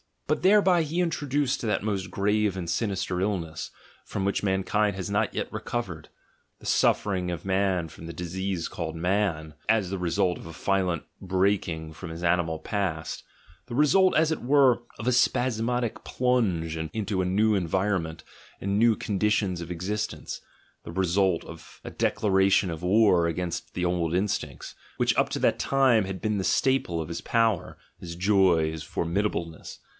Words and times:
But 0.25 0.41
thereby 0.43 0.83
he 0.83 1.01
introduced 1.01 1.61
that 1.61 1.83
most 1.83 2.09
grave 2.09 2.55
and 2.55 2.67
sinister 2.67 3.19
illness, 3.19 3.69
from 4.05 4.23
which 4.23 4.41
mankind 4.41 4.95
has 4.95 5.11
not 5.11 5.35
yet 5.35 5.51
recovered, 5.53 6.07
the 6.59 6.65
suffering 6.65 7.29
of 7.29 7.45
man 7.45 7.87
from 7.89 8.07
the 8.07 8.13
disease 8.13 8.67
called 8.69 8.95
man, 8.95 9.53
as 9.69 9.89
the 9.89 9.99
re 9.99 10.09
sult 10.09 10.37
of 10.39 10.47
a 10.47 10.53
violent 10.53 11.03
breaking 11.19 11.93
from 11.93 12.09
his 12.11 12.23
animal 12.23 12.59
past, 12.59 13.23
the 13.67 13.75
result, 13.75 14.15
as 14.15 14.31
it 14.31 14.41
were, 14.41 14.81
of 14.97 15.05
a 15.05 15.11
spasmodic 15.11 16.03
plunge 16.05 16.77
into 16.77 17.21
a 17.21 17.25
new 17.25 17.53
environment 17.53 18.23
78 18.59 18.59
THE 18.61 18.65
GENEALOGY 18.65 18.65
OF 18.65 18.71
MORALS 18.71 18.71
and 18.71 18.79
new 18.79 18.95
conditions 19.15 19.61
of 19.61 19.69
existence, 19.69 20.41
the 20.83 20.91
result 20.93 21.43
of 21.43 21.81
a 21.83 21.91
declara 21.91 22.51
tion 22.51 22.71
of 22.71 22.81
war 22.81 23.27
against 23.27 23.73
the 23.73 23.85
old 23.85 24.15
instincts, 24.15 24.73
which 24.97 25.15
up 25.17 25.27
to 25.29 25.39
that 25.39 25.59
time 25.59 26.05
had 26.05 26.21
been 26.21 26.37
the 26.37 26.43
staple 26.45 27.01
of 27.01 27.09
his 27.09 27.21
power, 27.21 27.77
his 27.99 28.15
joy, 28.15 28.71
his 28.71 28.81
formidable 28.81 29.45
ness. 29.47 29.79